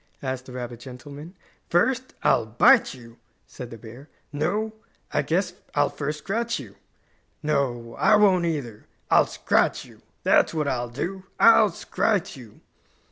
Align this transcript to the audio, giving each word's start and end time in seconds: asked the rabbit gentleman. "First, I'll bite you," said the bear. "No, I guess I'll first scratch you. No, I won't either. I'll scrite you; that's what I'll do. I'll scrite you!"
asked 0.23 0.47
the 0.47 0.51
rabbit 0.51 0.79
gentleman. 0.79 1.35
"First, 1.69 2.15
I'll 2.23 2.47
bite 2.47 2.95
you," 2.95 3.19
said 3.45 3.69
the 3.69 3.77
bear. 3.77 4.09
"No, 4.33 4.73
I 5.13 5.21
guess 5.21 5.53
I'll 5.75 5.91
first 5.91 6.17
scratch 6.17 6.57
you. 6.57 6.75
No, 7.43 7.93
I 7.99 8.15
won't 8.15 8.45
either. 8.45 8.87
I'll 9.11 9.27
scrite 9.27 9.85
you; 9.85 10.01
that's 10.23 10.55
what 10.55 10.67
I'll 10.67 10.89
do. 10.89 11.25
I'll 11.39 11.69
scrite 11.69 12.35
you!" 12.35 12.61